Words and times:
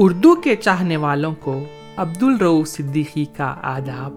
اردو 0.00 0.34
کے 0.34 0.56
چاہنے 0.56 0.96
والوں 0.96 1.34
کو 1.40 1.64
عبد 1.96 2.22
الرو 2.22 2.64
صدیقی 2.64 3.24
کا 3.36 3.56
آداب۔ 3.62 4.12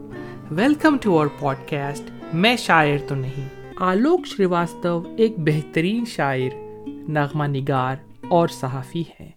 ویلکم 0.51 0.97
ٹو 1.01 1.17
اور 1.17 1.27
پوڈ 1.39 1.55
کاسٹ 1.69 2.11
میں 2.33 2.55
شاعر 2.57 2.97
تو 3.07 3.15
نہیں۔ 3.15 3.47
آلوک 3.75 4.25
شریواستو 4.25 5.03
ایک 5.17 5.33
بہترین 5.37 6.05
شاعر، 6.05 6.57
نغمہ 6.87 7.43
نگار 7.43 7.95
اور 8.29 8.47
صحافی 8.47 9.03
ہے۔ 9.19 9.29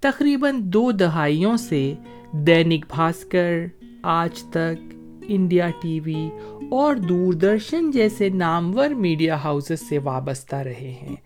تقریباً 0.00 0.60
دو 0.62 0.90
دہائیوں 0.90 1.56
سے 1.56 1.94
دینک 2.32 2.84
بھاسکر، 2.96 3.66
آج 4.02 4.42
تک 4.42 4.94
انڈیا 5.22 5.70
ٹی 5.80 6.00
وی 6.00 6.30
اور 6.70 6.94
دوردرشن 6.94 7.90
جیسے 7.90 8.28
نامور 8.28 8.88
میڈیا 8.88 9.44
ہاؤسز 9.44 9.88
سے 9.88 9.98
وابستہ 9.98 10.56
رہے 10.56 10.94
ہیں۔ 11.02 11.16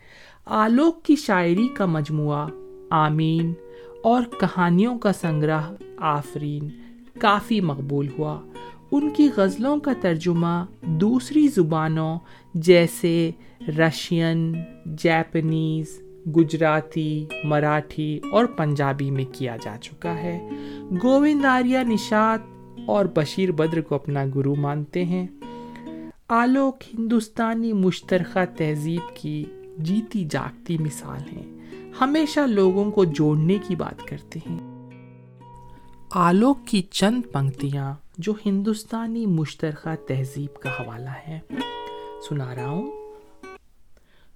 آلوک 0.47 1.05
کی 1.05 1.17
شاعری 1.17 1.69
کا 1.69 1.87
مجموعہ 1.87 2.47
آمین 2.91 3.53
اور 4.03 4.23
کہانیوں 4.41 4.99
کا 4.99 5.13
سنگرہ 5.13 5.61
آفرین 5.97 6.69
کافی 7.19 7.61
مقبول 7.61 8.09
ہوا۔ 8.19 8.41
ان 8.93 9.11
کی 9.11 9.29
غزلوں 9.37 9.77
کا 9.77 9.93
ترجمہ 10.01 10.65
دوسری 10.83 11.49
زبانوں 11.49 12.19
جیسے 12.55 13.31
رشین 13.79 14.55
جیپنیز 14.87 16.03
گجراتی، 16.37 17.25
مراٹھی 17.45 18.21
اور 18.33 18.45
پنجابی 18.45 19.11
میں 19.11 19.25
کیا 19.33 19.57
جا 19.63 19.77
چکا 19.83 20.15
ہے۔ 20.15 20.49
گووند 21.03 21.45
آریہ 21.45 21.79
نشاد 21.79 22.39
اور 22.87 23.05
بشیر 23.15 23.53
بدر 23.53 23.81
کو 23.81 23.95
اپنا 23.95 24.25
گرو 24.35 24.55
مانتے 24.55 25.05
ہیں۔ 25.05 25.27
آلوک 26.29 26.77
ہندوستانی 26.95 27.73
مشترکہ 27.73 28.45
تہذیب 28.57 29.17
کی 29.17 29.45
جیتی 29.79 30.25
جاگتی 30.31 30.79
مثال 30.79 31.37
ہیں۔ 31.37 31.52
ہمیشہ 32.01 32.41
لوگوں 32.41 32.91
کو 32.91 33.05
جوڑنے 33.05 33.59
کی 33.67 33.77
بات 33.77 34.09
کرتے 34.09 34.41
ہیں۔ 34.51 34.91
آلوک 36.11 36.59
کی 36.67 36.83
چند 36.83 37.23
پنکتیاں 37.33 37.95
جو 38.19 38.33
ہندوستانی 38.47 39.27
مشترکہ 39.27 40.09
تہذیب 40.09 40.61
کا 40.61 40.71
حوالہ 40.71 41.11
ہے 41.29 41.41
سنا 42.29 42.55
رہا 42.55 42.69
ہوں۔ 42.69 42.93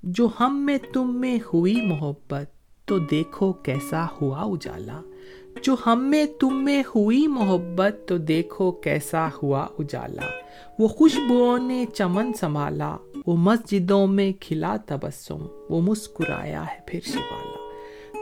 جو 0.02 0.28
ہم 0.40 0.62
میں 0.66 0.78
تم 0.92 1.20
میں 1.20 1.38
ہوئی 1.54 1.80
محبت، 1.80 2.50
تو 2.84 2.98
دیکھو 2.98 3.52
کیسا 3.52 4.06
ہوا 4.20 4.40
اجالا۔ 4.42 5.00
جو 5.62 5.76
ہم 5.86 6.04
میں 6.04 6.26
تم 6.40 6.64
میں 6.64 6.82
ہوئی 6.94 7.26
محبت، 7.26 8.08
تو 8.08 8.18
دیکھو 8.18 8.70
کیسا 8.70 9.28
ہوا 9.42 9.66
اجالا۔ 9.78 10.26
وہ 10.78 10.88
خوشبوؤں 10.88 11.58
نے 11.58 11.84
چمن 11.94 12.32
سنبھالا، 12.32 12.96
وہ 13.26 13.36
مسجدوں 13.36 14.06
میں 14.06 14.32
کھلا 14.40 14.76
تبسم، 14.86 15.46
وہ 15.70 15.80
مسکرایا 15.80 16.62
ہے 16.62 16.78
پھر 16.86 17.00
شوالا 17.06 17.68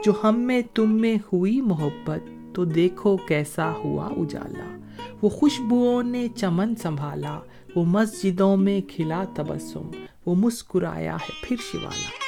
جو 0.05 0.11
ہم 0.23 0.39
میں 0.39 0.61
تم 0.73 1.01
میں 1.01 1.17
ہوئی 1.33 1.61
محبت، 1.61 2.55
تو 2.55 2.65
دیکھو 2.65 3.17
کیسا 3.17 3.71
ہوا 3.71 4.07
اجالا۔ 4.07 4.77
وہ 5.21 5.29
خوشبوؤں 5.29 6.03
نے 6.03 6.27
چمن 6.35 6.75
سنبھالا، 6.75 7.39
وہ 7.75 7.85
مسجدوں 7.85 8.57
میں 8.57 8.81
کھلا 8.81 9.23
تبسم، 9.35 9.89
وہ 10.25 10.35
مسکرایا 10.35 11.15
ہے 11.15 11.31
پھر 11.41 11.55
شوالا 11.71 12.24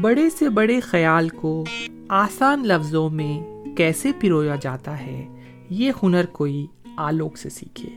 بڑے 0.00 0.30
سے 0.30 0.48
بڑے 0.48 0.80
خیال 0.80 1.28
کو 1.28 1.64
آسان 2.08 2.66
لفظوں 2.66 3.10
میں 3.10 3.64
کیسے 3.76 4.10
پرویا 4.20 4.56
جاتا 4.60 5.06
ہے، 5.06 5.28
یہ 5.70 5.92
ہنر 6.02 6.26
کوئی 6.32 6.66
آلوک 6.96 7.36
سے 7.36 7.48
سیکھے۔ 7.48 7.88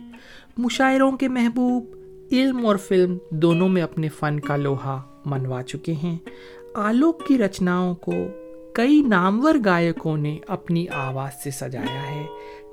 مشاعروں 0.58 1.12
کے 1.12 1.28
محبوب 1.28 1.86
علم 2.32 2.66
اور 2.66 2.76
فلم 2.76 3.18
دونوں 3.30 3.70
میں 3.70 3.82
اپنے 3.82 4.10
فن 4.10 4.40
کا 4.40 4.56
لوہا 4.56 5.02
منوا 5.26 5.64
چکے 5.64 5.94
ہیں۔ 5.94 6.18
آلوک 6.76 7.28
کی 7.28 7.38
رچناؤں 7.38 7.96
کو 7.96 8.14
کئی 8.74 9.02
نامور 9.02 9.56
گائکوں 9.66 10.18
نے 10.18 10.38
اپنی 10.48 10.88
آواز 10.88 11.44
سے 11.44 11.52
سجایا 11.52 12.12
ہے۔ 12.12 12.26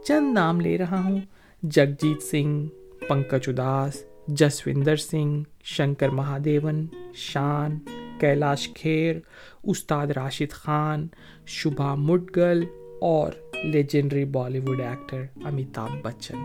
چند 0.05 0.35
نام 0.35 0.61
لے 0.61 0.79
رہا 0.79 1.05
ہوں۔ 1.05 1.21
جگجیت 1.63 2.23
سنگھ، 2.23 2.67
پنکج 3.09 3.49
اداس، 3.49 4.05
جسوندر 4.29 4.97
سنگھ، 4.97 5.43
شنکر 5.65 6.09
مہادیون، 6.09 6.87
شان 7.15 7.79
کیلاش 8.23 8.69
کھیر، 8.69 9.17
استاد 9.65 10.07
راشد 10.07 10.53
خان 10.53 11.07
شبھا 11.47 11.95
مڈگل 11.95 12.65
اور 13.01 13.33
legendary 13.65 14.25
Bollywood 14.59 14.81
actor 14.81 15.25
Amitabh 15.45 15.93
Bachchan. 16.03 16.37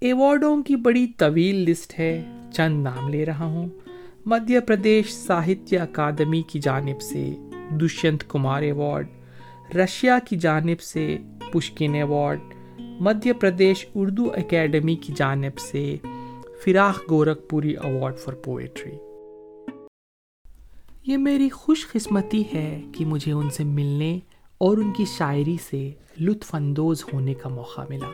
ایوارڈوں 0.00 0.62
کی 0.62 0.76
بڑی 0.76 1.06
طویل 1.06 1.56
لسٹ 1.56 1.98
ہے، 1.98 2.24
چند 2.52 2.82
نام 2.84 3.08
لے 3.08 3.26
رہا 3.26 3.44
ہوں۔ 3.44 3.68
مدھیہ 4.26 4.60
پردیش 4.60 5.12
ساہتیہ 5.12 5.78
اکادمی 5.78 6.42
کی 6.42 6.60
جانب 6.60 7.00
سے 7.00 7.30
دشینت 7.70 8.24
کمار 8.28 8.62
ایوارڈ، 8.62 9.06
رشیا 9.76 10.18
کی 10.28 10.36
جانب 10.36 10.80
سے 10.80 11.18
Pushkin 11.52 11.94
award, 11.94 12.38
Madhya 12.78 13.32
Pradesh 13.32 13.86
Urdu 13.94 14.32
academy 14.32 14.96
کی 14.96 15.12
جانب 15.16 15.58
سے 15.58 15.96
فراق 16.64 17.10
گورکھ 17.10 17.48
پوری 17.48 17.74
ایوارڈ 17.82 18.16
فار 18.16 18.34
پوئٹری۔ 18.34 19.07
یہ 21.08 21.16
میری 21.16 21.48
خوش 21.48 21.86
قسمتی 21.92 22.44
ہے 22.54 22.82
کہ 22.92 23.04
مجھے 23.04 23.32
ان 23.32 23.50
سے 23.50 23.64
ملنے 23.64 24.18
اور 24.58 24.78
ان 24.78 24.92
کی 24.92 25.04
شاعری 25.18 25.56
سے 25.70 25.90
لطف 26.20 26.54
اندوز 26.54 27.04
ہونے 27.12 27.34
کا 27.34 27.48
موقع 27.48 27.80
ملا 27.88 28.10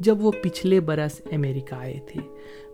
جب 0.00 0.24
وہ 0.24 0.32
پچھلے 0.42 0.80
برس 0.80 1.20
امریکہ 1.32 1.74
آئے 1.74 2.00
تھے۔ 2.06 2.20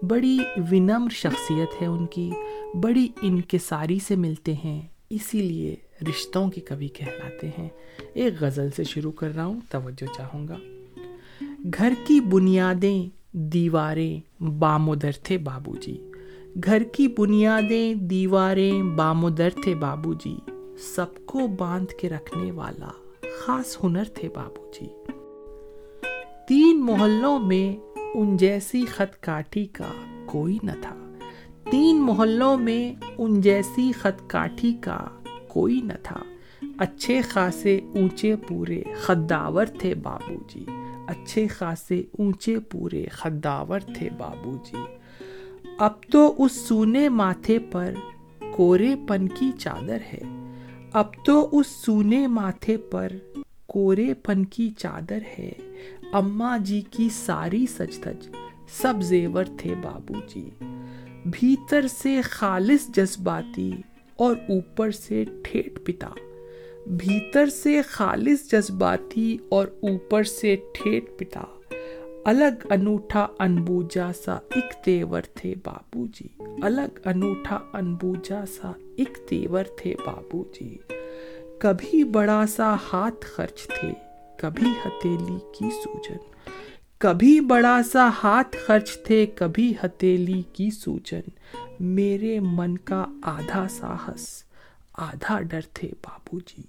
بڑی 0.03 0.39
ونمر 0.57 1.09
شخصیت 1.11 1.83
ہے 1.83 1.87
ان 1.87 2.07
کی، 2.07 2.31
بڑی 2.75 3.09
انکساری 3.23 3.99
سے 3.99 4.17
ملتے 4.17 4.55
ہیں، 4.65 4.83
اسی 5.11 5.43
لیے 5.43 5.77
رشتوں 6.03 6.51
کی 6.51 6.61
کبھی 6.61 6.89
کہلاتے 6.89 7.51
ہیں۔ 7.59 7.69
ایک 8.15 8.35
غزل 8.41 8.71
سے 8.71 8.85
شروع 8.85 9.13
کر 9.13 9.35
رہا 9.35 9.45
ہوں، 9.45 9.61
توجہ 9.71 10.15
چاہوں 10.17 10.49
گا۔ 10.49 10.57
گھر 11.79 11.93
کی 12.07 12.21
بنیادیں، 12.21 13.09
دیواریں 13.33 14.43
بامودر 14.43 15.13
تھے 15.23 15.39
بابو 15.39 15.77
جی۔ 15.77 16.11
گھر 16.55 16.83
کی 16.83 17.09
بنیادیں، 17.09 17.95
دیواریں 17.95 18.83
بامودر 18.83 19.51
تھے 19.63 19.75
بابو 19.75 20.15
جی 20.15 20.37
سب 20.79 21.27
کو 21.27 21.47
باندھ 21.47 21.93
کے 21.93 22.09
رکھنے 22.09 22.51
والا 22.53 22.91
خاص 23.41 23.77
ہنر 23.85 24.05
تھے 24.05 24.29
بابو 24.29 24.71
جی 24.75 24.87
تین 26.49 26.85
محلوں 26.85 27.39
میں 27.39 27.77
ان 28.15 28.37
جیسی 28.37 28.85
خط 28.87 29.23
کاٹھی 29.23 29.67
کا 29.67 29.89
کوئی 30.27 30.59
نہ 30.63 30.71
تھا۔ 30.81 31.13
تین 31.71 31.97
محلوں 31.97 32.59
میں 32.59 32.95
ان 33.19 33.41
جیسی 33.41 33.93
خط 33.93 34.23
کاٹھی 34.27 34.73
کا 34.81 34.99
کوئی 35.49 35.81
نہ 35.81 35.93
تھا۔ 36.03 36.21
اچھے 36.79 37.21
خاصے 37.21 37.81
اونچے 37.95 38.37
پورے 38.37 38.83
خداور 38.95 39.67
تھے 39.67 39.95
بابو 39.95 40.35
جی 40.49 40.65
اچھے 41.07 41.47
خاصے 41.47 42.03
اونچے 42.19 42.59
پورے 42.59 43.05
خداور 43.11 43.81
تھے 43.81 44.09
بابو 44.19 44.53
جی 44.65 44.77
اب 45.79 46.03
تو 46.03 46.35
اس 46.39 46.53
سونے 46.53 47.09
ماتھے 47.09 47.59
پر 47.59 47.95
کورے 48.53 48.95
پن 49.09 49.29
کی 49.29 49.53
چادر 49.59 49.99
ہے۔ 50.13 50.21
اب 50.93 51.07
تو 51.25 51.49
اس 51.53 51.67
سونے 51.67 52.27
ماتھے 52.27 52.77
پر 52.77 53.13
کورے 53.67 54.15
پن 54.15 54.45
کی 54.45 54.71
چادر 54.71 55.19
ہے۔ 55.39 55.53
اماں 56.13 56.59
جی 56.59 56.83
کی 56.91 57.09
ساری 57.13 57.67
سچ 57.67 58.05
دج 58.07 58.29
سب 58.83 58.95
زیور 59.01 59.45
تھے 59.59 59.75
بابو 59.75 60.15
جی۔ 60.35 60.51
بھیتر 61.27 61.87
سے 61.87 62.21
خالص 62.21 62.89
جذباتی 62.97 63.73
اور 64.17 64.37
اوپر 64.49 64.91
سے 64.91 65.25
ٹھیٹ 65.45 65.79
پتا۔ 65.85 66.11
بھیتر 66.87 67.47
سے 67.47 67.83
خالص 67.83 68.51
جذباتی 68.53 69.37
اور 69.49 69.67
اوپر 69.67 70.23
سے 70.23 70.57
ٹھیٹ 70.75 71.05
پتا۔ 71.19 71.41
الگ 72.27 72.67
انوٹھا 72.71 73.27
انبوجا 73.39 74.11
سا 74.25 74.35
ایک 74.55 74.73
تیور 74.85 75.23
تھے 75.35 75.55
بابو 75.65 76.05
جی 76.15 76.27
الگ 76.63 76.99
انوٹھا 77.05 77.59
انبوجا 77.73 78.45
سا 78.49 78.71
ایک 78.97 79.19
تیور 79.29 79.65
تھے 79.79 79.95
بابو 80.07 80.43
جی 80.55 80.77
کبھی 81.59 82.03
بڑا 82.05 82.41
سا 82.47 82.75
ہاتھ 82.93 83.27
خرچ 83.27 83.67
تھے 83.69 83.93
کبھی 84.39 84.71
ہتیلی 84.85 85.39
کی 85.59 85.71
سوجن 85.83 86.17
کبھی 86.99 87.39
بڑا 87.41 87.77
سا 87.93 88.09
ہاتھ 88.23 88.57
خرچ 88.67 88.97
تھے 89.05 89.25
کبھی 89.35 89.73
ہتیلی 89.83 90.41
کی 90.53 90.71
سوجن 90.71 91.29
میرے 91.81 92.39
من 92.41 92.79
کا 92.85 93.05
آدھا 93.27 93.67
ساہس 93.71 94.27
آدھا 95.03 95.41
ڈر 95.41 95.61
تھے 95.75 95.89
بابو 96.03 96.41
جی 96.41 96.63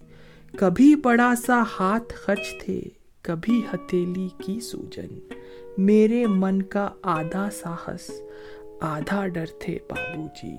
کبھی 0.53 0.93
بڑا 0.95 1.33
سا 1.45 1.63
ہاتھ 1.79 2.13
خرچ 2.15 2.53
تھے 2.65 2.79
کبھی 3.25 3.61
ہتیلی 3.73 4.27
کی 4.45 4.59
سوجن۔ 4.59 5.19
میرے 5.77 6.25
من 6.27 6.61
کا 6.61 6.89
آدھا 7.03 7.49
ساہس، 7.49 8.11
آدھا 8.81 9.27
ڈر 9.27 9.45
تھے 9.59 9.77
بابو 9.89 10.27
جی 10.41 10.55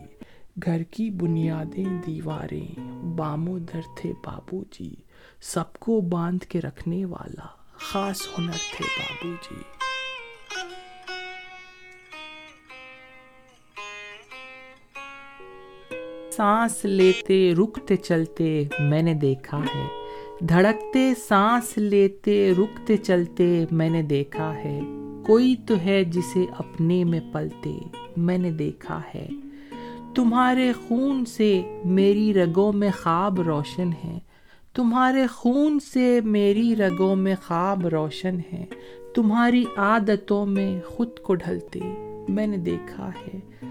گھر 0.64 0.82
کی 0.82 1.10
بنیادیں، 1.10 2.02
دیواریں، 2.06 2.80
بامو 3.16 3.58
در 3.58 3.80
تھے 3.96 4.12
بابو 4.24 4.62
جی 4.70 4.94
سب 5.42 5.78
کو 5.78 6.00
باندھ 6.00 6.44
کے 6.44 6.60
رکھنے 6.60 7.04
والا 7.04 7.46
خاص 7.72 8.22
ہنر 8.38 8.58
تھے 8.76 8.84
بابو 8.98 9.32
جی 9.50 9.62
سانس 16.30 16.84
لیتے، 16.84 17.54
رکتے 17.54 17.96
چلتے 17.96 18.64
میں 18.78 19.02
نے 19.02 19.14
دیکھا 19.14 19.58
ہے۔ 19.58 20.05
دھڑکتے 20.40 21.12
سانس 21.28 21.78
لیتے، 21.78 22.52
رکتے 22.58 22.96
چلتے 22.96 23.64
میں 23.70 23.90
نے 23.90 24.02
دیکھا 24.02 24.54
ہے۔ 24.54 24.80
کوئی 25.26 25.56
تو 25.68 25.74
ہے 25.84 26.04
جسے 26.04 26.44
اپنے 26.58 27.04
میں 27.04 27.20
پلتے، 27.32 27.78
میں 28.16 28.38
نے 28.38 28.50
دیکھا 28.50 29.00
ہے۔ 29.14 29.28
تمہارے 30.14 30.72
خون 30.86 31.24
سے 31.24 31.80
میری 31.84 32.34
رگوں 32.34 32.72
میں 32.72 32.90
خواب 33.02 33.40
روشن 33.40 33.90
ہے۔ 34.04 34.18
تمہارے 34.74 35.26
خون 35.26 35.80
سے 35.80 36.20
میری 36.24 36.76
رگوں 36.76 37.16
میں 37.16 37.34
خواب 37.46 37.86
روشن 37.86 38.38
ہے۔ 38.52 38.64
تمہاری 39.14 39.64
عادتوں 39.76 40.46
میں 40.46 40.80
خود 40.86 41.18
کو 41.18 41.34
ڈھلتے، 41.34 41.80
میں 42.28 42.46
نے 42.46 42.56
دیکھا 42.56 43.08
ہے۔ 43.08 43.66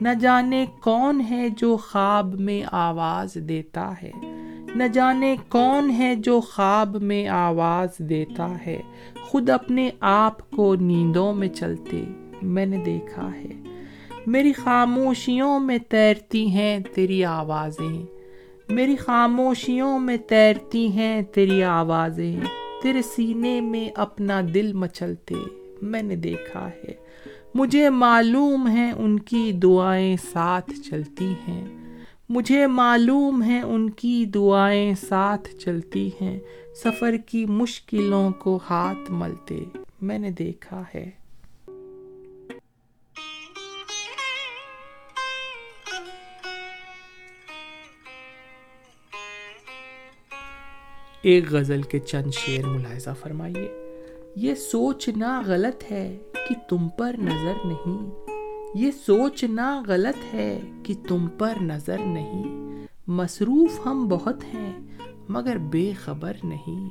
نہ 0.00 0.08
جانے 0.20 0.66
کون 0.80 1.20
ہے 1.30 1.48
جو 1.48 1.76
خواب 1.76 2.40
میں 2.40 2.62
آواز 2.72 3.34
دیتا 3.34 3.92
ہے۔ 4.02 4.29
نہ 4.74 4.84
جانے 4.84 5.36
کون 5.48 5.90
ہے 5.90 6.14
جو 6.14 6.40
خواب 6.40 6.96
میں 7.02 7.28
آواز 7.28 7.98
دیتا 7.98 8.66
ہے۔ 8.66 8.82
خود 9.20 9.50
اپنے 9.50 9.90
آپ 10.00 10.50
کو 10.50 10.74
نیندوں 10.74 11.34
میں 11.34 11.48
چلتے 11.48 12.04
میں 12.42 12.66
نے 12.66 12.76
دیکھا 12.76 13.30
ہے۔ 13.34 13.80
میری 14.26 14.52
خاموشیوں 14.52 15.60
میں 15.60 15.78
تیرتی 15.88 16.46
ہیں 16.48 16.78
تیری 16.94 17.24
آوازیں۔ 17.24 18.06
میری 18.68 18.96
خاموشیوں 18.96 19.98
میں 19.98 20.16
تیرتی 20.16 20.92
ہیں 20.92 21.22
تیری 21.22 21.62
آوازیں۔ 21.62 22.40
تیرے 22.82 23.02
سینے 23.02 23.60
میں 23.60 23.90
اپنا 23.94 24.40
دل 24.54 24.72
مچلتے 24.72 25.34
میں 25.82 26.02
نے 26.02 26.16
دیکھا 26.16 26.68
ہے۔ 26.68 26.92
مجھے 27.54 27.90
معلوم 27.90 28.68
ہے 28.68 28.92
ان 28.96 29.18
کی 29.18 29.52
دعائیں 29.52 30.16
ساتھ 30.32 30.70
چلتی 30.90 31.32
ہیں۔ 31.48 31.79
مجھے 32.30 32.66
معلوم 32.66 33.42
ہے 33.42 33.60
ان 33.60 33.90
کی 33.90 34.24
دعائیں 34.24 34.94
ساتھ 35.08 35.56
چلتی 35.56 36.10
ہیں، 36.20 36.38
سفر 36.84 37.16
کی 37.16 37.46
مشکلوں 37.46 38.30
کو 38.30 38.60
ہاتھ 38.70 39.10
ملتے 39.10 39.64
میں 40.00 40.18
نے 40.18 40.30
دیکھا 40.30 40.82
ہے۔ 40.94 41.10
ایک 51.22 51.52
غزل 51.52 51.82
کے 51.82 51.98
چند 51.98 52.30
شعر 52.30 52.64
ملاحظہ 52.64 53.10
فرمائیے۔ 53.20 53.68
یہ 54.36 54.54
سوچنا 54.54 55.42
غلط 55.46 55.92
ہے 55.92 56.18
کہ 56.32 56.54
تم 56.68 56.88
پر 56.88 57.14
نظر 57.18 57.52
نہیں۔ 57.64 58.29
یہ 58.74 58.90
سوچنا 59.06 59.82
غلط 59.86 60.34
ہے 60.34 60.60
کہ 60.82 60.94
تم 61.08 61.26
پر 61.38 61.54
نظر 61.60 61.98
نہیں۔ 61.98 62.70
مصروف 63.06 63.86
ہم 63.86 64.08
بہت 64.08 64.44
ہیں، 64.44 64.80
مگر 65.28 65.58
بے 65.58 65.92
خبر 65.92 66.32
نہیں۔ 66.44 66.88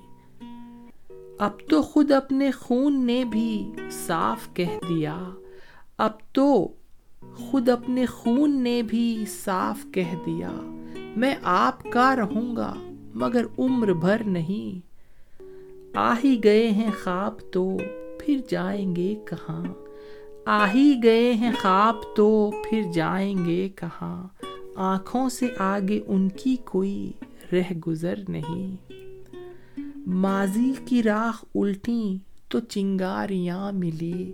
اب 1.40 1.52
تو 1.70 1.82
خود 1.82 2.12
اپنے 2.12 2.52
خون 2.52 3.06
نے 3.06 3.24
بھی 3.24 3.72
صاف 3.92 4.54
کہہ 4.54 4.80
دیا۔ 4.90 5.30
اب 5.98 6.12
تو 6.34 6.68
خود 7.34 7.70
اپنے 7.70 8.06
خون 8.06 8.64
نے 8.64 8.82
بھی 8.82 9.26
صاف 9.28 9.86
کہہ 9.94 10.16
دیا۔ 10.26 10.52
میں 11.16 11.36
آپ 11.44 11.84
کا 11.84 12.16
رہوں 12.16 12.56
گا، 12.56 12.74
مگر 13.16 13.46
عمر 13.60 13.94
بھر 13.94 14.24
نہیں۔ 14.24 14.90
آ 15.98 16.14
ہی 16.24 16.44
گئے 16.44 16.72
ہیں 16.72 16.92
خواب 17.04 17.34
تو، 17.52 17.78
پھر 18.20 18.38
جائیں 18.50 18.96
گے 18.96 19.16
کہاں؟ 19.26 19.66
آ 20.52 20.68
ہی 20.74 21.00
گئے 21.04 21.34
ہیں 21.34 21.52
خواب 21.62 21.96
تو 22.16 22.52
پھر 22.70 22.82
جائیں 22.94 23.46
گے 23.46 23.70
کہاں؟ 23.76 24.28
آنکھوں 24.76 25.30
سے 25.30 25.48
آگے 25.58 26.02
ان 26.08 26.30
کی 26.30 26.56
کوئی 26.66 27.12
رہ 27.52 27.74
گزر 27.88 28.20
نہیں۔ 28.28 28.76
ماضی 30.08 30.74
کی 30.86 31.04
راکھ 31.04 31.46
الٹی 31.56 32.18
تو 32.48 32.60
چنگاریاں 32.60 33.72
ملی 33.72 34.32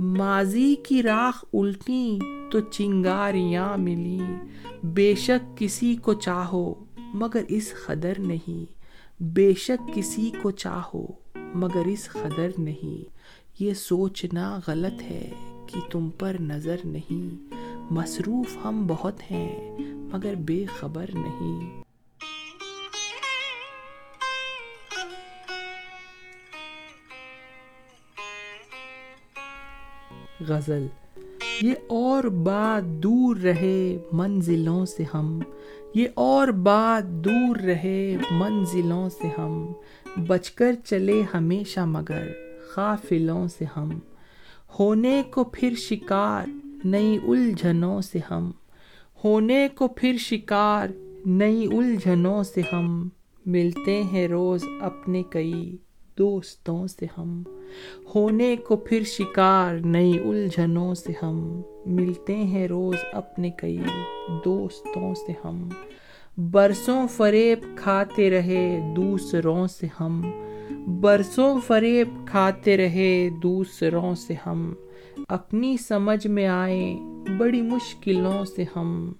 ماضی 0.00 0.74
کی 0.74 1.02
راکھ 1.02 1.44
الٹی 1.52 2.18
تو 2.50 2.60
چنگاریاں 2.60 3.76
ملی 3.76 4.20
بے 4.82 5.14
شک 5.14 5.58
کسی 5.58 5.96
کو 5.96 6.14
چاہو 6.14 6.74
مگر 7.14 7.42
اس 7.48 7.74
قدر 7.86 8.12
نہیں۔ 8.18 8.72
بے 9.22 9.54
شک 9.54 9.94
کسی 9.94 10.30
کو 10.42 10.50
چاہو 10.50 11.06
مگر 11.54 11.82
اس 11.86 12.08
قدر 12.08 12.50
نہیں۔ 12.58 13.22
یہ 13.58 13.74
سوچنا 13.74 14.58
غلط 14.66 15.02
ہے۔ 15.02 15.51
کہ 15.66 15.80
تم 15.90 16.10
پر 16.18 16.36
نظر 16.40 16.76
نہیں۔ 16.84 17.54
مصروف 17.90 18.56
ہم 18.64 18.86
بہت 18.86 19.30
ہیں، 19.30 19.78
مگر 19.94 20.34
بے 20.34 20.64
خبر 20.64 21.04
نہیں۔ 21.14 21.82
غزل، 30.48 30.86
یہ 31.62 31.74
اور 31.88 32.24
بات 32.24 32.84
دور 32.84 33.36
رہے 33.36 33.98
منزلوں 34.12 34.86
سے 34.86 35.04
ہم۔ 35.14 35.40
یہ 35.94 36.08
اور 36.14 36.48
بات 36.48 37.08
دور 37.08 37.56
رہے 37.56 38.16
منزلوں 38.30 39.08
سے 39.08 39.28
ہم۔ 39.38 39.72
بچ 40.26 40.50
کر 40.50 40.74
چلے 40.84 41.22
ہمیشہ 41.34 41.80
مگر 41.80 42.28
قافلوں 42.74 43.48
سے 43.48 43.64
ہم۔ 43.76 43.98
ہونے 44.78 45.22
کو 45.30 45.44
پھر 45.44 45.74
شکار 45.76 46.48
نئی 46.84 47.18
الجھنوں 47.28 48.00
سے 48.00 48.18
ہم۔ 48.30 48.50
ہونے 49.24 49.68
کو 49.74 49.88
پھر 49.88 50.16
شکار 50.18 50.88
نئی 51.26 51.66
الجھنوں 51.76 52.42
سے 52.42 52.62
ہم۔ 52.72 53.08
ملتے 53.46 54.02
ہیں 54.02 54.28
روز 54.28 54.64
اپنے 54.80 55.22
کئی 55.30 55.76
دوستوں 56.18 56.86
سے 56.86 57.06
ہم۔ 57.18 57.42
ہونے 58.14 58.56
کو 58.56 58.76
پھر 58.76 59.02
شکار 59.06 59.74
نئی 59.74 60.18
الجھنوں 60.18 60.94
سے 60.94 61.12
ہم۔ 61.22 61.62
ملتے 61.86 62.36
ہیں 62.36 62.68
روز 62.68 62.96
اپنے 63.12 63.50
کئی 63.50 63.78
دوستوں 64.44 65.14
سے 65.14 65.32
ہم۔ 65.44 65.68
برسوں 66.50 67.08
فریب 67.08 67.76
کھاتے 67.76 68.30
رہے 68.30 68.92
دوسروں 68.96 69.66
سے 69.66 69.86
ہم۔ 70.00 70.22
برسوں 71.00 71.60
فریب 71.66 72.26
کھاتے 72.26 72.76
رہے 72.76 73.28
دوسروں 73.42 74.14
سے 74.14 74.34
ہم۔ 74.46 74.74
اپنی 75.28 75.76
سمجھ 75.76 76.26
میں 76.26 76.46
آئے 76.46 76.96
بڑی 77.38 77.62
مشکلوں 77.62 78.44
سے 78.44 78.64
ہم۔ 78.76 79.12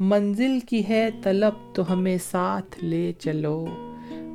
منزل 0.00 0.58
کی 0.68 0.88
ہے 0.88 1.10
طلب 1.22 1.74
تو 1.74 1.92
ہمیں 1.92 2.16
ساتھ 2.30 2.84
لے 2.84 3.12
چلو۔ 3.18 3.66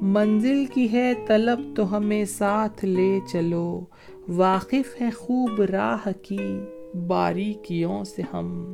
منزل 0.01 0.65
کی 0.65 0.91
ہے 0.91 1.13
طلب 1.27 1.61
تو 1.75 1.97
ہمیں 1.97 2.25
ساتھ 2.25 2.85
لے 2.85 3.19
چلو۔ 3.31 3.85
واقف 4.27 5.01
ہے 5.01 5.09
خوب 5.09 5.61
راہ 5.61 6.07
کی 6.21 6.59
باریکیوں 7.07 8.03
سے 8.03 8.21
ہم۔ 8.33 8.73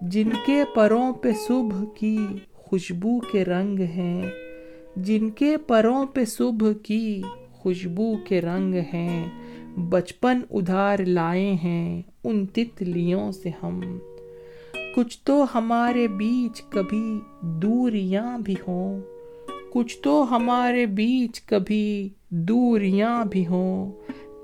جن 0.00 0.28
کے 0.46 0.64
پروں 0.74 1.12
پہ 1.12 1.32
صبح 1.48 1.84
کی 1.94 2.18
خوشبو 2.52 3.20
کے 3.20 3.44
رنگ 3.44 3.78
ہیں 3.78 4.22
جن 4.96 5.30
کے 5.30 5.56
پروں 5.56 6.06
پہ 6.06 6.24
صبح 6.24 6.72
کی 6.82 7.22
خوشبو 7.52 8.16
کے 8.24 8.40
رنگ 8.40 8.74
ہیں، 8.74 9.24
بچپن 9.76 10.40
ادھار 10.50 10.98
لائے 10.98 11.54
ہیں 11.64 12.02
ان 12.24 12.46
تتلیوں 12.46 13.32
سے 13.32 13.50
ہم۔ 13.62 13.80
کچھ 14.94 15.18
تو 15.24 15.44
ہمارے 15.54 16.08
بیچ 16.08 16.62
کبھی 16.62 17.20
دوریاں 17.40 18.38
بھی 18.38 18.54
ہوں۔ 18.68 19.00
کچھ 19.72 19.98
تو 20.02 20.36
ہمارے 20.36 20.86
بیچ 20.86 21.42
کبھی 21.42 22.08
دوریاں 22.28 23.24
بھی 23.24 23.46
ہوں۔ 23.46 23.92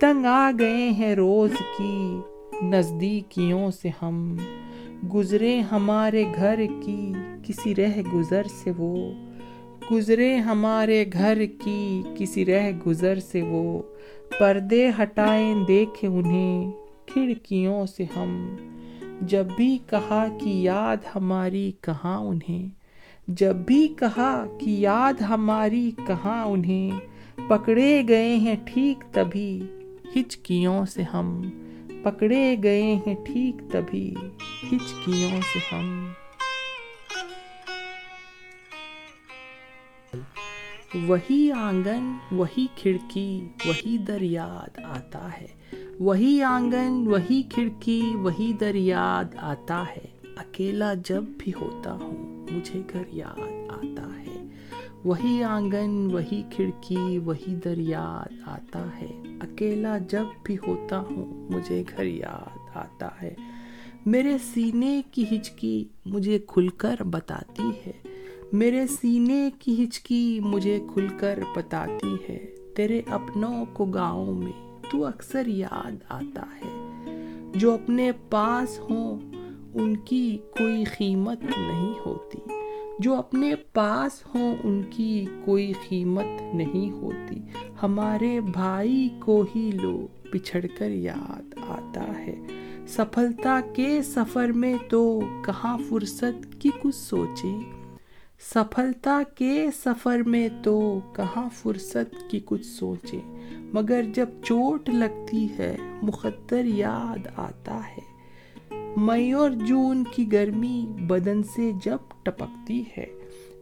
تنگ 0.00 0.26
آ 0.26 0.50
گئے 0.58 0.90
ہیں 0.90 1.14
روز 1.14 1.50
کی 1.78 2.18
نزدیکیوں 2.62 3.70
سے 3.70 3.90
ہم۔ 4.02 4.36
گزرے 5.14 5.60
ہمارے 5.60 6.24
گھر 6.36 6.60
کی 6.82 7.12
کسی 7.42 7.74
رہ 7.74 8.02
گزر 8.14 8.42
سے 8.42 8.70
وہ۔ 8.78 9.12
گزرے 9.92 10.36
ہمارے 10.36 11.04
گھر 11.12 11.46
کی، 11.64 12.02
کسی 12.18 12.46
رہ 12.46 12.70
گزر 12.86 13.18
سے 13.18 13.42
وہ 13.42 13.82
پردے 14.38 14.90
ہٹائیں 15.02 15.54
دیکھے 15.68 16.08
انہیں 16.08 16.70
کھڑکیوں 17.06 17.86
سے 17.86 18.04
ہم۔ 18.16 18.56
جب 19.20 19.46
بھی 19.56 19.78
کہا 19.86 20.26
کہ 20.40 20.48
یاد 20.48 20.96
ہماری، 21.16 21.72
کہاں 21.80 22.18
انہیں۔ 22.18 22.68
جب 23.28 23.56
بھی 23.56 23.88
کہا 23.88 24.46
کہ 24.60 24.70
یاد 24.70 25.22
ہماری، 25.22 25.90
کہاں 26.06 26.44
انہیں۔ 26.44 26.90
پکڑے 27.48 28.02
گئے 28.08 28.36
ہیں 28.36 28.56
ٹھیک 28.64 29.14
تبھی 29.14 29.62
ہچکیوں 30.16 30.86
سے 30.86 31.02
ہم۔ 31.02 31.42
پکڑے 32.02 32.56
گئے 32.62 32.82
ہیں 32.82 33.14
ٹھیک 33.24 33.72
تبھی 33.72 34.14
ہچکیوں 34.72 35.40
سے 35.52 35.58
ہم۔ 35.72 36.06
وہی 40.94 41.52
آنگن، 41.52 42.12
وہی 42.32 42.66
کھڑکی، 42.76 43.48
وہی 43.66 43.98
دریاد 43.98 44.78
آتا 44.84 45.28
ہے۔ 45.40 45.46
وہی 46.00 46.42
آنگن، 46.42 47.06
وہی 47.06 47.42
کھڑکی، 47.42 48.12
وہی 48.14 48.52
دریاد 48.52 49.34
آتا 49.36 49.84
ہے۔ 49.96 50.04
اکیلا 50.36 50.94
جب 50.94 51.24
بھی 51.38 51.52
ہوتا 51.60 51.92
ہوں، 51.92 52.46
مجھے 52.50 52.82
گھر 52.92 53.02
یاد 53.08 53.70
آتا 53.70 54.18
ہے۔ 54.18 54.46
وہی 55.04 55.44
آنگن، 55.44 56.08
وہی 56.12 56.42
کھڑکی، 56.50 57.18
وہی 57.18 57.54
در 57.64 57.78
یاد 57.78 58.48
آتا 58.48 58.98
ہے۔ 59.00 59.22
اکیلا 59.40 59.98
جب 59.98 60.24
بھی 60.42 60.56
ہوتا 60.66 60.98
ہوں، 60.98 61.50
مجھے 61.52 61.84
گھر 61.96 62.04
یاد 62.04 62.76
آتا 62.76 63.08
ہے۔ 63.22 63.34
میرے 64.06 64.38
سینے 64.38 65.02
کی 65.10 65.24
ہچکی 65.36 65.84
مجھے 66.06 66.38
کھل 66.46 66.68
کر 66.68 66.96
بتاتی 67.02 67.70
ہے۔ 67.86 68.17
میرے 68.52 68.86
سینے 68.86 69.50
کی 69.58 69.84
ہچکی 69.84 70.40
مجھے 70.42 70.80
کھل 70.92 71.08
کر 71.20 71.38
بتاتی 71.56 72.14
ہے، 72.28 72.46
تیرے 72.76 73.02
اپنوں 73.06 73.64
کو 73.72 73.84
گاؤں 73.84 74.34
میں 74.34 74.52
تو 74.90 75.06
اکثر 75.06 75.46
یاد 75.46 75.92
آتا 76.08 76.42
ہے۔ 76.42 76.88
جو 77.54 77.74
اپنے 77.74 78.12
پاس 78.30 78.80
ہوں، 78.80 79.18
ان 79.74 79.96
کی 79.96 80.38
کوئی 80.50 80.84
قیمت 80.84 81.42
نہیں 81.42 81.92
ہوتی۔ 82.06 82.38
جو 82.98 83.14
اپنے 83.14 83.54
پاس 83.56 84.26
ہوں، 84.26 84.56
ان 84.64 84.82
کی 84.90 85.26
کوئی 85.44 85.72
قیمت 85.88 86.54
نہیں 86.54 86.90
ہوتی۔ 86.90 87.40
ہمارے 87.82 88.40
بھائی 88.40 89.08
کو 89.18 89.44
ہی 89.54 89.70
لو، 89.82 90.06
پچھڑ 90.32 90.64
کر 90.78 90.90
یاد 90.90 91.54
آتا 91.68 92.18
ہے۔ 92.18 92.40
سفلتا 92.88 93.60
کے 93.74 94.02
سفر 94.02 94.52
میں 94.52 94.74
تو 94.88 95.20
کہاں 95.44 95.78
فرصت 95.88 96.60
کی 96.60 96.70
کچھ 96.80 96.96
سوچیں 96.96 97.77
سفلتا 98.40 99.22
کے 99.34 99.66
سفر 99.84 100.18
میں 100.26 100.48
تو 100.62 101.00
کہاں 101.16 101.48
فرصت 101.52 102.30
کی 102.30 102.40
کچھ 102.44 102.66
سوچیں 102.66 103.20
مگر 103.72 104.02
جب 104.14 104.26
چوٹ 104.44 104.88
لگتی 104.88 105.48
ہے 105.58 105.76
مقدر 106.02 106.64
یاد 106.64 107.26
آتا 107.36 107.80
ہے۔ 107.80 108.18
مئی 108.96 109.32
اور 109.32 109.50
جون 109.50 110.04
کی 110.04 110.32
گرمی 110.32 110.86
بدن 111.00 111.42
سے 111.42 111.72
جب 111.84 111.98
ٹپکتی 112.22 112.84
ہے۔ 112.98 113.06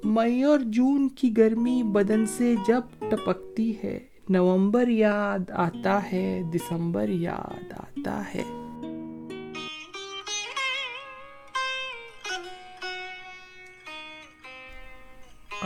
مئی 0.04 0.42
اور 0.42 0.58
جون 0.58 1.08
کی 1.08 1.36
گرمی 1.36 1.82
بدن 1.82 2.26
سے 2.26 2.54
جب 2.66 2.80
ٹپکتی 2.98 3.72
ہے۔ 3.84 3.98
نومبر 4.28 4.88
یاد 4.88 5.50
آتا 5.50 6.12
ہے، 6.12 6.42
دسمبر 6.54 7.08
یاد 7.08 7.72
آتا 7.72 8.22
ہے۔ 8.34 8.65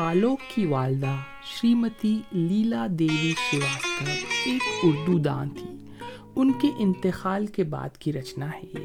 آلوک 0.00 0.40
کی 0.54 0.66
والدہ 0.66 1.16
شریمتی 1.44 2.20
لیلا 2.32 2.86
دیوی 2.90 3.32
شریواستو 3.50 4.04
ایک 4.44 4.62
اردو 4.82 5.18
دان 5.18 5.48
تھی۔ 5.48 5.92
ان 6.36 6.52
کے 6.52 6.68
انتقال 6.78 7.46
کے 7.46 7.64
بعد 7.64 7.96
کی 7.98 8.12
رچنا 8.12 8.50
ہے 8.50 8.60
یہ۔ 8.62 8.84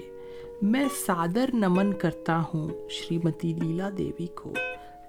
میں 0.61 0.85
صادر 1.05 1.49
نمن 1.53 1.93
کرتا 1.93 2.39
ہوں 2.39 2.89
شریمتی 2.89 3.53
لیلا 3.53 3.89
دیوی 3.97 4.27
کو، 4.27 4.53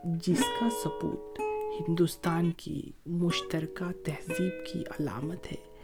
جس 0.04 0.44
کا 0.60 0.68
سپوت 0.84 1.40
ہندوستان 1.80 2.50
کی 2.50 2.82
مشترکہ 3.06 3.92
تہذیب 4.04 4.66
کی 4.72 4.78
علامت 4.78 5.52
ہے۔ 5.52 5.76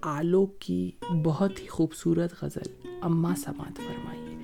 آلوک 0.00 0.58
کی 0.58 0.90
بہت 1.24 1.62
ہی 1.62 1.66
خوبصورت 1.66 2.34
غزل 2.42 2.88
اماں 3.02 3.36
سماعت 3.36 3.76
فرمائیے 3.76 4.38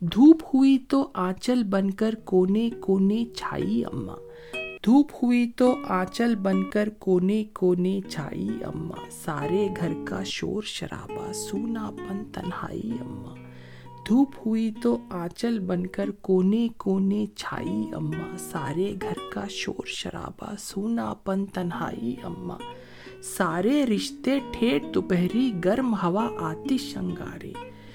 دھوپ 0.00 0.42
ہوئی 0.44 0.78
تو 0.78 1.10
آنچل 1.14 1.62
بن 1.62 1.90
کر 1.90 2.14
کونے 2.24 2.70
کونے 2.80 3.24
چھائی 3.36 3.84
اماں 3.84 4.16
دھوپ 4.86 5.10
ہوئی 5.22 5.50
تو 5.56 5.76
آنچل 5.88 6.34
بن 6.34 6.70
کر 6.70 6.88
کونے 6.88 7.44
کونے 7.44 8.00
چھائی 8.08 8.48
اماں، 8.64 9.10
سارے 9.24 9.68
گھر 9.76 9.92
کا 10.04 10.22
شور 10.22 10.62
شرابہ، 10.62 11.32
سونا 11.32 11.90
پن 11.90 12.24
تنہائی 12.32 12.90
اماں۔ 13.00 13.34
دھوپ 14.08 14.30
ہوئی 14.46 14.72
تو 14.82 14.98
آنچل 15.10 15.58
بن 15.58 15.86
کر 15.86 16.10
کونے 16.10 16.68
کونے 16.76 17.26
چھائی 17.36 17.82
اماں، 17.92 18.36
سارے 18.38 18.94
گھر 19.02 19.30
کا 19.32 19.44
شور 19.50 19.86
شرابہ، 19.86 20.54
سونا 20.58 21.14
پن 21.14 21.46
تنہائی 21.46 22.16
اماں۔ 22.22 22.58
سارے 23.22 23.86
رشتے 23.86 24.38
ٹھیٹ، 24.52 24.82
دوپہری 24.94 25.52
گرم 25.64 25.94
ہوا 25.94 26.28
آتش 26.40 26.96
انگارے۔ 26.96 27.52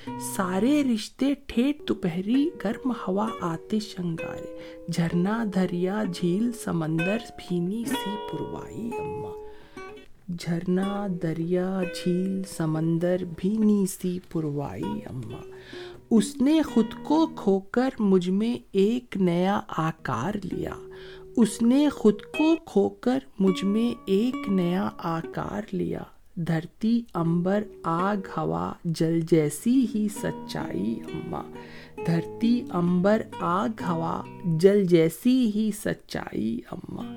سارے 0.08 0.84
رشتے 0.84 1.34
ٹھیٹ 1.46 1.88
دوپہری 1.88 2.50
گرم 2.64 2.92
ہوا 3.08 3.30
آتے 3.42 3.80
شنگارے۔ 3.80 4.58
جھرنا، 4.92 5.46
دریا، 5.56 6.04
جھیل، 6.14 6.52
سمندر، 6.52 7.18
بھینی 7.38 7.84
سی 7.88 8.16
پروائی 8.32 8.90
اماں 9.00 9.42
جھرنا، 10.40 11.08
دریا، 11.24 11.82
جھیل، 11.96 12.42
سمندر، 12.58 13.16
بھینی 13.38 13.86
سی 13.90 14.20
پروائی 14.32 15.00
اماں 15.06 15.48
اس 16.10 16.42
نے 16.42 16.62
خود 16.62 16.94
کو 17.04 17.28
کھو 17.36 17.60
کر 17.60 17.90
مجھ 18.00 18.30
میں 18.30 18.58
ایک 18.72 19.18
نیا 19.18 19.62
آکار 19.68 20.34
لیا۔ 20.44 20.74
اس 21.38 21.62
نے 21.62 21.90
خود 21.90 22.22
کو 22.22 22.56
کھو 22.66 22.90
کر 22.90 23.20
مجھ 23.40 23.66
میں 23.66 24.02
ایک 24.06 24.50
نیا 24.50 24.90
آکار 24.98 25.62
لیا۔ 25.72 26.04
دھرتی 26.36 27.02
امبر 27.14 27.64
آگ 27.84 28.18
ہوا 28.38 28.74
جل 28.86 29.22
جیسی 29.22 29.88
ہی 29.96 30.08
سچائی 30.16 31.00
اماں 31.14 31.44
دھرتی 32.06 32.62
امبر 32.70 33.22
آگ 33.40 33.70
ہوا 33.90 34.22
جل 34.60 34.86
جیسی 34.86 35.52
ہی 35.56 35.72
سچائی 35.84 36.60
اماں 36.72 37.16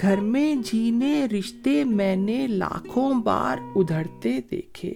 گھر 0.00 0.20
میں 0.20 0.54
جینے 0.54 1.26
رشتے 1.26 1.84
میں 1.84 2.16
نے 2.16 2.46
لاکھوں 2.46 3.14
بار 3.14 3.56
ادھرتے 3.76 4.40
دیکھے۔ 4.50 4.94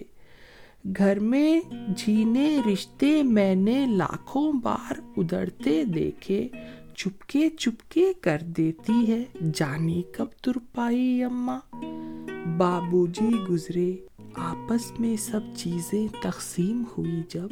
گھر 0.97 1.19
میں 1.19 1.59
جینے 1.87 2.59
رشتے 2.73 3.23
میں 3.23 3.55
نے 3.55 3.85
لاکھوں 3.85 4.53
بار 4.53 4.93
ادھرتے 5.17 5.83
دیکھے۔ 5.83 6.47
چپکے 6.95 7.49
چپکے 7.49 8.13
کر 8.21 8.37
دیتی 8.41 9.11
ہے، 9.11 9.23
جانی 9.53 10.01
کب 10.11 10.25
ترپائی 10.41 11.23
اماں 11.23 11.59
بابو 12.59 13.07
جی 13.07 13.29
گزرے، 13.49 13.95
آپس 14.35 14.99
میں 14.99 15.15
سب 15.17 15.39
چیزیں 15.55 16.07
تقسیم 16.21 16.83
ہوئی۔ 16.97 17.21
جب 17.29 17.47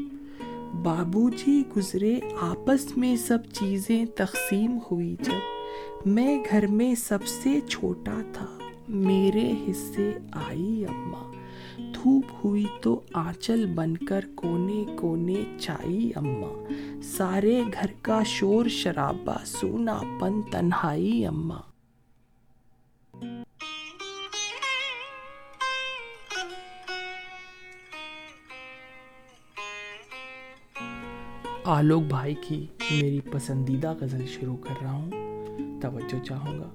بابو 0.84 1.30
جی 1.30 1.64
گزرے، 1.78 2.20
آپس 2.42 2.98
میں 2.98 3.16
سب 3.16 3.38
چیزیں 3.54 4.06
تقسیم 4.16 4.78
ہوئی۔ 4.92 5.16
جب 5.24 6.08
میں 6.08 6.44
گھر 6.50 6.68
میں 6.68 6.96
سب 6.96 7.26
سے 7.28 7.60
چھوٹا 7.70 8.22
تھا، 8.34 8.46
میرے 8.88 9.54
حصے 9.68 10.12
آئی 10.32 10.86
اماں۔ 10.86 11.34
دھوپ 11.94 12.26
ہوئی 12.44 12.66
تو 12.82 13.02
آنچل 13.14 13.66
بن 13.66 13.98
کر 13.98 14.22
کونے 14.36 14.86
کونے 14.98 15.44
چائی 15.60 16.12
اماں۔ 16.16 16.74
سارے 17.04 17.64
گھر 17.74 17.88
کا 18.02 18.24
شور 18.26 18.66
شرابہ، 18.66 19.46
سونا 19.46 20.02
پن 20.20 20.42
تنہائی 20.42 21.26
اماں۔ 21.26 21.67
آلوک 31.70 32.04
بھائی 32.04 32.36
کی 32.48 32.66
میری 32.92 33.20
پسندیدہ 33.32 33.94
غزل 34.02 34.26
شروع 34.28 34.58
کر 34.58 34.74
رہا 34.82 34.92
ہوں۔ 34.92 35.12
توجہ 35.82 36.24
چاہوں 36.24 36.60
گا۔ 36.60 36.70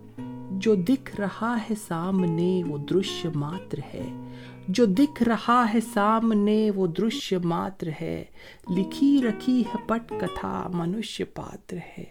جو 0.51 0.75
دکھ 0.75 1.21
رہا 1.21 1.57
ہے 1.57 1.75
سامنے 1.87 2.63
وہ 2.67 2.79
درشیہ 2.79 3.31
ماتر 3.35 3.79
ہے۔ 3.95 4.31
جو 4.69 4.85
دکھ 4.87 5.23
رہا 5.23 5.65
ہے 5.75 5.81
سامنے 5.95 6.71
وہ 6.71 6.87
درشیہ 6.87 7.39
ماتر 7.45 7.89
ہے۔ 8.01 8.25
لکھی 8.71 9.23
رکھی 9.29 9.61
ہے 9.61 9.77
پٹ 9.87 10.13
کتھا 10.21 10.69
منشیہ 10.75 11.25
پاتر 11.35 11.77
ہے۔ 11.99 12.05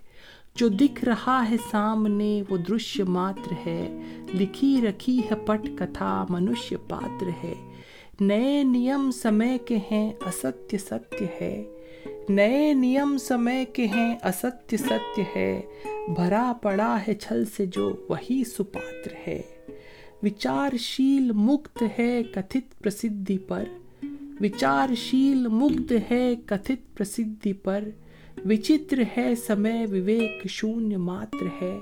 جو 0.56 0.68
دکھ 0.68 1.06
رہا 1.06 1.50
ہے 1.50 1.56
سامنے 1.72 2.44
وہ 2.50 2.58
درشیہ 2.58 3.04
ماتر 3.04 3.54
ہے۔ 3.66 4.02
لکھی 4.34 4.82
رکھی 4.90 5.20
ہے 5.20 5.36
پٹ 5.46 5.62
کتھا 5.80 6.26
منشیہ 6.30 6.78
پاتر 6.90 7.28
ہے۔ 7.44 7.54
نئے 8.20 8.64
نیم 8.64 9.12
سمے 9.12 9.58
کے 9.58 9.78
ہیں 9.92 10.14
استیہ 10.26 10.78
ستیہ 10.78 11.28
ہے۔ 11.42 11.64
نئے 12.30 12.74
نیم 12.74 13.18
سمے 13.18 13.66
کے 13.66 13.88
ہیں 13.88 14.16
استیہ 14.24 14.78
ستیہ 14.78 15.24
ہے۔ 15.36 15.62
بھرا 16.16 16.54
پڑا 16.62 16.98
ہے 17.08 17.14
چھل 17.14 17.46
سے 17.46 17.66
جو 17.66 18.06
وہی 18.10 18.44
سپاتر 18.44 19.14
ہے۔ 19.28 19.42
وچار 20.24 20.78
شیل 20.78 21.32
مکت 21.32 21.84
ہے 22.00 22.24
کتھت 22.24 22.80
پرسدھی 22.80 23.38
پر۔ 23.38 23.64
وچار 24.42 25.12
مکت 25.48 25.94
ہے 26.12 26.36
کتھت 26.46 26.98
پرسدھی 26.98 27.54
پر۔ 27.54 27.84
وچتر 28.46 29.04
ہے 29.18 29.36
سمے 29.36 29.86
وویک 29.86 30.48
شونیہ 30.48 30.98
ماتر 30.98 31.46
ہے۔ 31.62 31.80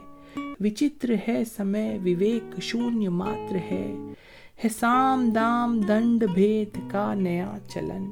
وچتر 0.59 1.13
ہے 1.27 1.43
سمے 1.57 1.97
وویک 2.05 2.61
شونیہ 2.61 3.09
ماتر 3.09 3.55
ہے۔ 3.55 3.93
ہے 4.63 4.69
سام 4.79 5.29
دام 5.29 5.81
دنڈ 5.81 6.23
بھید 6.33 6.77
کا 6.91 7.13
نیا 7.13 7.57
چلن۔ 7.69 8.09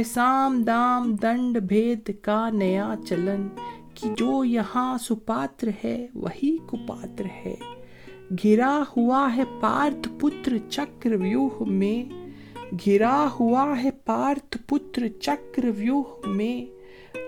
حسام، 0.00 0.62
دام، 0.62 1.16
دنڈ، 1.22 1.58
بھید 1.58 2.10
کا 2.22 2.50
نیا 2.50 2.94
چلن، 3.08 3.48
کہ 3.94 4.08
جو 4.16 4.44
یہاں 4.44 4.98
سپاتر 4.98 5.68
ہے، 5.84 6.06
وہی 6.14 6.56
کپاتر 6.66 7.24
ہے۔ 7.24 7.54
گھرا 8.42 8.82
ہوا 8.96 9.36
ہے 9.36 9.42
پارتھ 9.60 10.08
پتر 10.20 10.56
چکر 10.70 11.12
ویوہ 11.12 11.64
میں، 11.66 12.12
گھرا 12.86 13.28
ہوا 13.40 13.82
ہے 13.82 13.90
پارتھ 13.90 14.58
پتر 14.66 15.08
چکر 15.08 15.64
ویوہ 15.76 16.02
میں۔ 16.26 16.76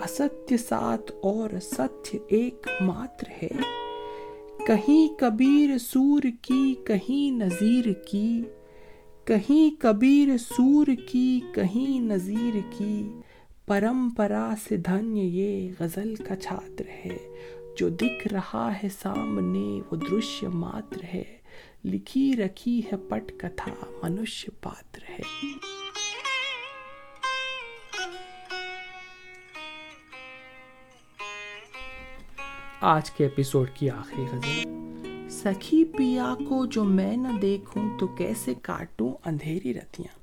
استیہ 0.05 0.57
سات 0.57 1.11
اور 1.23 1.51
ستیہ 1.61 2.21
ایک 2.29 2.69
ماتر 2.81 3.31
ہے۔ 3.43 3.49
کہیں 4.67 5.21
کبیر 5.21 5.79
سور 5.79 6.23
کی، 6.43 6.75
کہیں 6.87 7.31
نظیر 7.31 7.93
کی۔ 7.93 8.43
کہیں 9.29 9.81
کبیر 9.81 10.39
سور 10.39 10.87
کی، 11.09 11.41
کہیں 11.55 12.01
نظیر 12.01 12.57
کی۔ 12.79 13.09
پرمپرا 13.67 14.55
سے 14.69 14.77
دھنیہ 14.77 15.23
یہ 15.23 15.73
غزل 15.81 16.15
کا 16.15 16.37
چھاتر 16.37 16.89
ہے۔ 16.89 17.17
جو 17.77 17.89
دکھ 17.89 18.29
رہا 18.29 18.73
ہے 18.83 18.89
سامنے، 18.89 19.81
وہ 19.91 19.97
درشیہ 19.97 20.49
ماتر 20.49 21.05
ہے۔ 21.05 21.39
لکھی 21.85 22.37
رکھی 22.37 22.83
ہے 22.93 22.97
پٹ 23.09 23.33
کتھا 23.39 23.73
منشیہ 24.03 24.63
پاتر 24.63 25.01
ہے۔ 25.11 25.23
آج 32.81 33.11
کے 33.11 33.25
ایپیسوڈ 33.25 33.71
کی 33.75 33.91
آخری 33.91 34.25
غزل۔ 34.33 34.88
سخی 35.45 35.85
پیا 35.85 36.35
کو 36.49 36.67
جو 36.67 36.85
میں 36.85 37.17
نہ 37.17 37.29
دیکھوں 37.43 37.99
تو 37.99 38.07
کیسے 38.07 38.55
کاٹوں 38.63 39.13
اندھیری 39.25 39.75
رتیاں۔ 39.75 40.19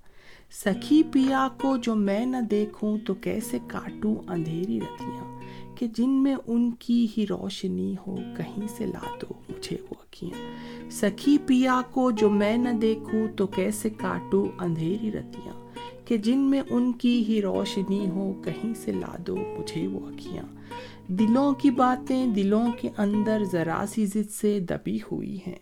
سکھی 0.52 1.04
پیا 1.04 1.48
کو 1.62 1.78
جو 1.78 1.96
میں 1.96 2.26
نہ 2.26 2.38
دیکھوں 2.38 2.98
تو 2.98 3.14
کیسے 3.14 3.60
کاٹوں 3.68 4.16
اندھیری 4.28 4.80
رتیاں۔ 4.82 5.40
کہ 5.76 5.88
جن 5.88 6.10
میں 6.10 6.36
ان 6.48 6.72
کی 6.72 7.08
ہی 7.18 7.28
روشنی 7.28 7.96
ہو 8.08 8.16
کہیں 8.38 8.68
سے 8.78 8.86
لا 8.86 9.18
دو 9.22 9.34
مجھے 9.50 9.78
وہ 9.82 9.94
اکیاں 10.00 10.56
سخی 10.92 11.38
پیا 11.38 11.82
کو 11.92 12.12
جو 12.12 12.30
میں 12.30 12.58
نہ 12.58 12.70
دیکھوں 12.70 13.28
تو 13.38 13.48
کیسے 13.48 13.90
کاٹوں 13.90 14.46
اندھیری 14.60 15.12
رتیاں۔ 15.12 15.65
کہ 16.06 16.18
جن 16.18 16.38
میں 16.38 16.62
ان 16.70 16.92
کی 16.92 17.24
ہی 17.28 17.42
روشنی 17.42 18.10
ہو، 18.10 18.42
کہیں 18.44 18.74
سے 18.74 18.92
لا 18.92 19.16
دو 19.28 19.36
مجھے 19.36 19.88
وہ 19.88 20.08
اکیاں 20.08 20.44
دلوں 21.08 21.54
کی 21.54 21.72
باتیں 21.72 22.28
دلوں 22.28 22.72
کے 22.82 22.90
اندر 22.98 23.44
ذرا 23.52 23.86
سی 23.90 24.06
ضد 24.06 24.32
سے 24.32 24.60
دبی 24.60 24.98
ہوئی 24.98 25.38
ہیں۔ 25.48 25.60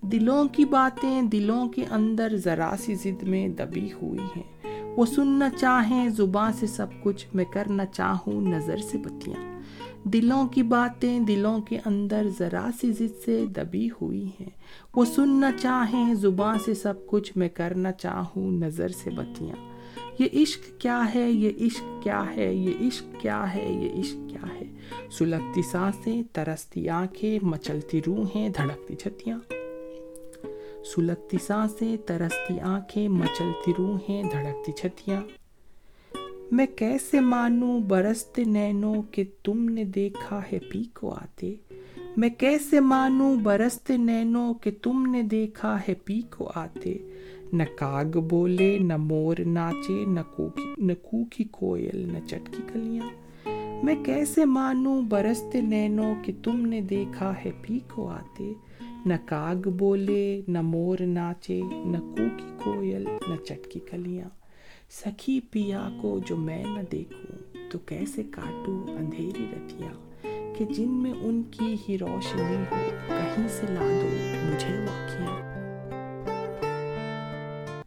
دلوں 0.00 0.44
کی 0.44 0.64
باتیں 0.64 1.22
دلوں 1.22 1.68
کے 1.68 1.84
اندر 1.90 2.36
ذرا 2.36 2.74
سی 2.78 2.94
ضد 2.94 3.22
میں 3.22 3.48
دبی 3.48 3.88
ہوئی 3.92 4.24
ہیں۔ 4.36 4.76
وہ 4.96 5.06
سننا 5.06 5.48
چاہیں، 5.50 6.08
زباں 6.08 6.50
سے 6.58 6.66
سب 6.66 6.86
کچھ 7.02 7.26
میں 7.34 7.44
کرنا 7.44 7.86
چاہوں 7.86 8.40
نظر 8.40 8.76
سے 8.76 8.98
بتیاں۔ 8.98 9.60
دلوں 10.04 10.48
کی 10.48 10.62
باتیں 10.62 11.20
دلوں 11.20 11.58
کے 11.58 11.78
اندر 11.84 12.26
ذرا 12.38 12.70
سی 12.80 12.92
ضد 12.92 13.24
سے 13.24 13.46
دبی 13.46 13.88
ہوئی 13.88 14.26
ہیں۔ 14.40 14.50
وہ 14.96 15.04
سننا 15.04 15.50
چاہیں، 15.60 16.14
زباں 16.14 16.56
سے 16.64 16.74
سب 16.74 16.94
کچھ 17.06 17.32
میں 17.36 17.48
کرنا 17.48 17.92
چاہوں 17.92 18.50
نظر 18.50 18.88
سے 18.88 19.10
بتیاں۔ 19.10 19.71
یہ 20.22 20.42
عشق 20.42 20.80
کیا 20.80 21.14
ہے؟ 21.14 21.30
یہ 21.30 21.50
عشق 21.60 22.02
کیا 22.02 22.36
ہے؟ 22.36 22.54
یہ 22.54 22.86
عشق 22.86 23.20
کیا 23.20 23.54
ہے؟ 23.54 23.72
یہ 23.72 24.00
عشق 24.00 24.30
کیا 24.30 24.54
ہے؟ 24.54 24.64
سلگتی 25.10 25.62
سانسیں، 25.62 26.22
ترستی 26.32 26.88
آنکھیں، 26.88 27.38
مچلتی 27.44 28.00
روحیں، 28.06 28.48
دھڑکتی 28.48 28.94
چھتیاں۔ 28.94 29.38
سلگتی 30.84 31.36
سانسیں، 31.46 31.96
ترستی 32.06 32.60
آنکھیں، 32.60 33.08
مچلتی 33.08 33.72
روحیں، 33.78 34.22
دھڑکتی 34.22 34.72
چھتیاں۔ 34.72 35.20
میں 36.50 36.66
کیسے 36.76 37.20
مانوں 37.20 37.80
برستے 37.80 38.44
نینوں 38.44 39.02
کہ 39.10 39.24
تم 39.44 39.68
نے 39.68 39.84
دیکھا 39.84 40.40
ہے 40.52 40.58
پی 40.58 40.84
کو 40.84 41.10
آتے؟ 41.10 41.54
میں 42.16 42.28
کیسے 42.28 42.80
مانوں 42.80 43.36
برستے 43.36 43.96
نینوں 43.96 44.54
کہ 44.54 44.70
تم 44.82 45.10
نے 45.10 45.22
دیکھا 45.22 45.76
ہے 45.88 45.94
پی 46.04 46.20
کو 46.20 46.50
آتے؟ 46.54 46.98
نہ 47.52 47.62
کاگ 47.76 48.18
بولے 48.28 48.78
نہ 48.78 48.96
مور 48.96 49.36
ناچے 49.46 50.04
نہ 50.06 50.20
کوکی 50.36 50.64
نہ 50.78 50.92
کوکی 51.02 51.44
کوئل 51.50 52.06
نہ 52.12 52.18
چٹکی 52.26 52.62
کلیاں 52.72 53.08
میں 53.84 53.94
کیسے 54.04 54.44
مانوں 54.44 55.00
برستے 55.02 55.60
نینوں 55.60 56.14
کہ 56.24 56.32
تم 56.42 56.64
نے 56.66 56.80
دیکھا 56.80 57.32
ہے 57.44 57.50
پی 57.62 57.78
کو 57.88 58.08
آتے 58.08 58.52
نہ 59.06 59.14
کاگ 59.24 59.68
بولے 59.78 60.40
نہ 60.48 60.60
مور 60.62 60.98
ناچے 61.06 61.60
نہ 61.84 61.98
کوکی 62.16 62.50
کوئل 62.64 63.04
نہ 63.28 63.36
چٹکی 63.44 63.80
کلیاں 63.90 64.28
سکھی 64.90 65.38
پیا 65.50 65.88
کو 66.02 66.18
جو 66.26 66.36
میں 66.36 66.64
نہ 66.64 66.82
دیکھوں 66.92 67.68
تو 67.72 67.78
کیسے 67.86 68.22
کاٹوں 68.30 68.80
اندھیری 68.96 69.46
رتیاں 69.52 69.94
کہ 70.58 70.64
جن 70.64 70.90
میں 71.02 71.12
ان 71.22 71.42
کی 71.50 71.74
ہی 71.88 71.98
روشنی 71.98 72.62
ہو 72.70 72.84
کہیں 73.08 73.48
سے 73.60 73.72
لا 73.72 73.88
دو 73.90 74.08
مجھے 74.44 74.78
واقعہ 74.78 75.51